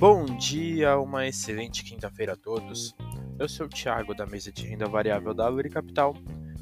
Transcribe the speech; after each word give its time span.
Bom 0.00 0.24
dia, 0.24 0.98
uma 0.98 1.26
excelente 1.26 1.84
quinta-feira 1.84 2.32
a 2.32 2.36
todos. 2.36 2.96
Eu 3.38 3.46
sou 3.46 3.66
o 3.66 3.68
Thiago 3.68 4.14
da 4.14 4.24
mesa 4.24 4.50
de 4.50 4.66
renda 4.66 4.86
variável 4.86 5.34
da 5.34 5.46
Luri 5.46 5.68
Capital 5.68 6.16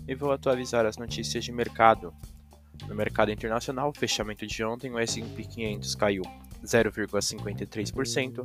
e 0.08 0.14
vou 0.16 0.32
atualizar 0.32 0.84
as 0.84 0.96
notícias 0.96 1.44
de 1.44 1.52
mercado. 1.52 2.12
No 2.88 2.96
mercado 2.96 3.30
internacional, 3.30 3.92
fechamento 3.96 4.44
de 4.44 4.64
ontem, 4.64 4.90
o 4.90 4.98
S&P 4.98 5.44
500 5.44 5.94
caiu 5.94 6.22
0,53%, 6.64 8.44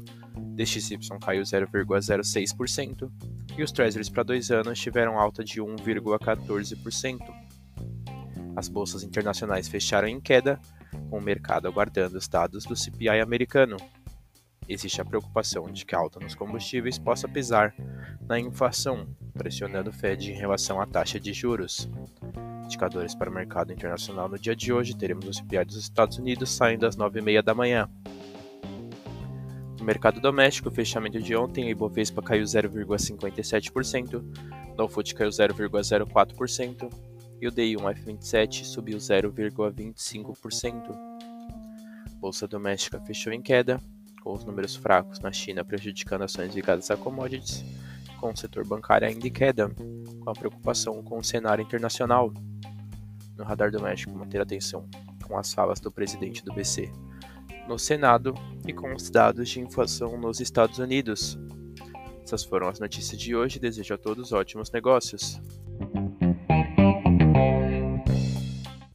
DXY 0.56 1.00
caiu 1.20 1.42
0,06% 1.42 3.12
e 3.58 3.64
os 3.64 3.72
Treasuries 3.72 4.10
para 4.10 4.22
dois 4.22 4.52
anos 4.52 4.80
tiveram 4.80 5.20
alta 5.20 5.44
de 5.44 5.60
1,14%. 5.60 7.18
As 8.56 8.70
bolsas 8.70 9.02
internacionais 9.02 9.68
fecharam 9.68 10.08
em 10.08 10.22
queda, 10.22 10.62
com 11.10 11.18
o 11.18 11.22
mercado 11.22 11.68
aguardando 11.68 12.16
os 12.16 12.28
dados 12.28 12.64
do 12.64 12.76
CPI 12.76 13.20
americano. 13.20 13.78
Existe 14.68 15.02
a 15.02 15.06
preocupação 15.06 15.72
de 15.72 15.86
que 15.86 15.96
a 15.96 16.00
alta 16.00 16.20
nos 16.20 16.36
combustíveis 16.36 16.98
possa 16.98 17.28
pesar 17.28 17.76
na 18.28 18.40
inflação, 18.40 19.08
pressionando 19.34 19.90
o 19.90 19.94
Fed 19.94 20.32
em 20.32 20.36
relação 20.36 20.80
à 20.80 20.86
taxa 20.86 21.20
de 21.20 21.34
juros. 21.34 21.90
Indicadores 22.66 23.14
para 23.14 23.30
o 23.30 23.34
mercado 23.34 23.74
internacional 23.74 24.30
no 24.30 24.40
dia 24.40 24.56
de 24.56 24.72
hoje, 24.72 24.96
teremos 24.96 25.28
o 25.28 25.34
CPI 25.34 25.66
dos 25.66 25.76
Estados 25.76 26.18
Unidos 26.18 26.50
saindo 26.50 26.86
às 26.86 26.96
9h30 26.96 27.42
da 27.42 27.54
manhã. 27.54 27.90
No 29.78 29.86
mercado 29.86 30.22
doméstico, 30.22 30.70
o 30.70 30.72
fechamento 30.72 31.22
de 31.22 31.36
ontem, 31.36 31.66
o 31.66 31.70
Ibovespa 31.70 32.22
caiu 32.22 32.46
0,57%, 32.46 34.16
o 34.16 34.76
Dow 34.76 34.88
caiu 34.88 35.30
0,04% 35.30 36.90
e 37.42 37.48
o 37.48 37.52
DI1F27 37.52 38.64
subiu 38.64 38.98
0,25%. 38.98 40.96
Bolsa 42.18 42.48
doméstica 42.48 43.02
fechou 43.02 43.34
em 43.34 43.42
queda, 43.42 43.82
com 44.24 44.34
os 44.34 44.46
números 44.46 44.76
fracos 44.76 45.20
na 45.20 45.32
China 45.32 45.66
prejudicando 45.66 46.24
ações 46.24 46.56
ligadas 46.56 46.90
a 46.90 46.96
commodities, 46.96 47.64
com 48.20 48.32
o 48.32 48.38
setor 48.38 48.66
bancário 48.66 49.08
ainda 49.08 49.28
em 49.28 49.32
queda, 49.32 49.70
com 50.22 50.30
a 50.30 50.34
preocupação 50.34 51.04
com 51.04 51.18
o 51.18 51.24
cenário 51.24 51.62
internacional. 51.62 52.32
No 53.38 53.44
radar 53.44 53.72
doméstico, 53.72 54.16
manter 54.16 54.40
atenção 54.40 54.88
com 55.24 55.38
as 55.38 55.54
falas 55.54 55.80
do 55.80 55.92
presidente 55.92 56.44
do 56.44 56.54
BC 56.54 56.92
no 57.68 57.80
Senado 57.80 58.34
e 58.68 58.74
com 58.74 58.94
os 58.94 59.10
dados 59.10 59.50
de 59.50 59.60
inflação 59.60 60.18
nos 60.18 60.40
Estados 60.40 60.80
Unidos. 60.80 61.38
Essas 62.24 62.44
foram 62.44 62.68
as 62.68 62.80
notícias 62.80 63.20
de 63.20 63.36
hoje. 63.36 63.60
Desejo 63.60 63.94
a 63.94 63.98
todos 63.98 64.32
ótimos 64.32 64.72
negócios. 64.72 65.42